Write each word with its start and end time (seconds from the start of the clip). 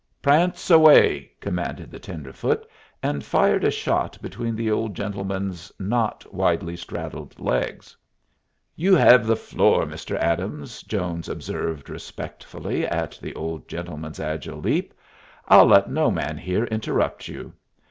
"Prance 0.23 0.71
away!" 0.71 1.31
commanded 1.41 1.91
the 1.91 1.99
tenderfoot, 1.99 2.67
and 3.03 3.23
fired 3.23 3.63
a 3.63 3.69
shot 3.69 4.17
between 4.19 4.55
the 4.55 4.71
old 4.71 4.95
gentleman's 4.95 5.71
not 5.77 6.25
widely 6.33 6.75
straddled 6.75 7.39
legs. 7.39 7.95
"You 8.75 8.95
hev 8.95 9.27
the 9.27 9.35
floor, 9.35 9.85
Mr. 9.85 10.15
Adams," 10.17 10.81
Jones 10.81 11.29
observed, 11.29 11.87
respectfully, 11.87 12.83
at 12.87 13.19
the 13.21 13.35
old 13.35 13.67
gentleman's 13.67 14.19
agile 14.19 14.57
leap. 14.59 14.91
"I'll 15.47 15.67
let 15.67 15.87
no 15.91 16.09
man 16.09 16.35
here 16.35 16.63
interrupt 16.63 17.27
you." 17.27 17.53